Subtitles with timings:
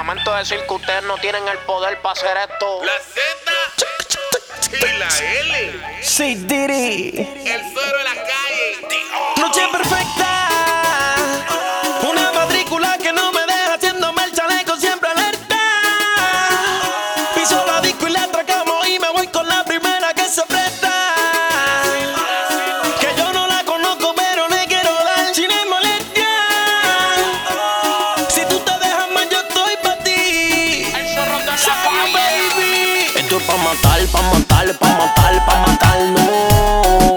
[0.00, 2.82] Lamento decir que ustedes no tienen el poder para hacer esto.
[2.82, 3.20] La Z
[4.72, 5.08] y la
[5.40, 6.00] L.
[6.02, 7.28] Sí, Diddy.
[7.44, 7.98] El suero
[33.30, 37.14] Esto es pa' matar, pa' matar, pa' matar, pa' matar, no.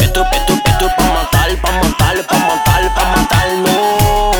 [0.00, 4.32] Esto, esto, esto es pa' matar, pa' matar, pa' matar, pa' matar, no.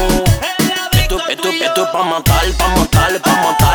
[0.98, 3.65] Esto, esto, esto es pa' matar, pa' matar, pa' matar,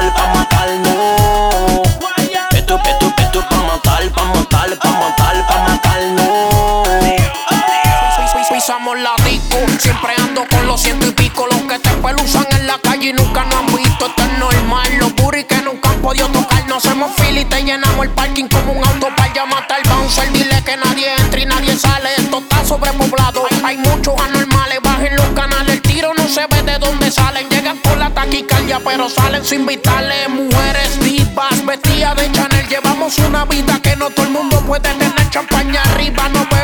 [9.79, 11.45] Siempre ando con los ciento y pico.
[11.47, 14.05] Los que te peluzan en la calle y nunca nos han visto.
[14.05, 16.65] Esto es normal, los burris que nunca han podido tocar.
[16.67, 20.31] No hacemos fila y te llenamos el parking como un auto para llamar al bouncer.
[20.31, 22.09] Dile que nadie entra y nadie sale.
[22.17, 24.79] Esto está sobrepoblado, hay muchos anormales.
[24.81, 27.49] Bajen los canales, el tiro no se ve de dónde salen.
[27.49, 30.29] Llegan con la taquicardia, pero salen sin invitarle.
[30.29, 32.67] Mujeres divas, vestidas de Chanel.
[32.69, 35.11] Llevamos una vida que no todo el mundo puede tener.
[35.31, 36.60] Champaña arriba, no veo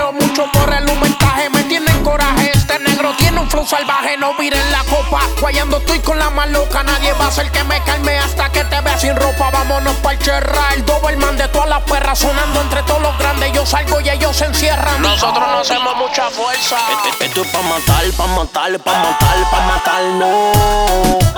[3.57, 4.17] flow salvaje.
[4.17, 6.83] No miren la copa, guayando estoy con la más loca.
[6.83, 9.49] Nadie va a ser que me calme hasta que te vea sin ropa.
[9.51, 12.19] Vámonos pa'l cherra, el Doberman de todas las perras.
[12.19, 13.51] Sonando entre todos los grandes.
[13.53, 15.01] Yo salgo y ellos se encierran.
[15.01, 16.77] Nosotros no hacemos mucha fuerza.
[16.91, 21.36] Esto, esto es pa' matar, pa' matar, pa' matar, pa' matar, no.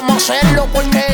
[0.00, 1.04] Vamos a hacerlo porque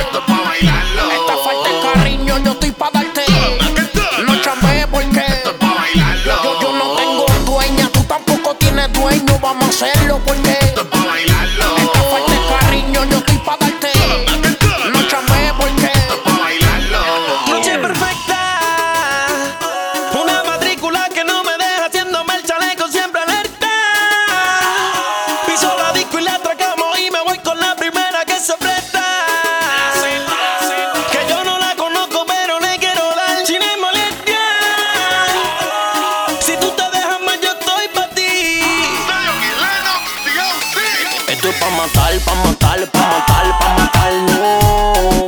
[41.44, 45.26] Esto es pa' matar, pa' matar, pa' matar, pa' matar, no.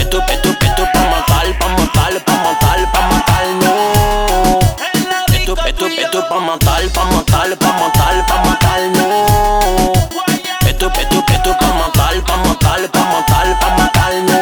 [0.00, 4.58] Esto, esto, esto es pa' matar, pa' matar, pa' matar, pa' matar, no.
[5.34, 9.92] Esto, esto, esto es pa' matar, pa' matar, pa' matar, pa' matar, no.
[10.66, 14.40] Esto, esto, esto es pa' matar, pa' matar, pa' matar, pa' matar, no.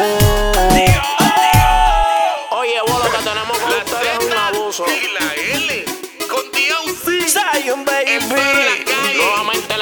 [2.51, 4.85] Oye, vos lo que tenemos con ustedes es un abuso.
[4.87, 5.85] Y la L
[6.29, 7.27] con DOC.
[7.27, 8.85] Zion, la baby.
[9.17, 9.81] Nuevamente el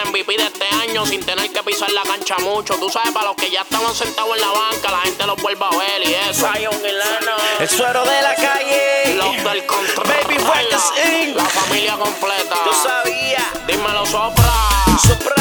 [0.92, 2.76] Sin tener que pisar la cancha mucho.
[2.76, 5.64] Tú sabes, para los que ya estaban sentados en la banca, la gente los vuelve
[5.64, 6.48] a ver y eso.
[7.60, 9.16] El suero de la calle.
[9.16, 10.08] Los del control.
[10.08, 10.38] Baby.
[11.34, 12.56] La familia completa.
[12.66, 13.68] Tú sabías.
[13.68, 14.54] Dímelo, sopla.
[15.02, 15.41] Soprano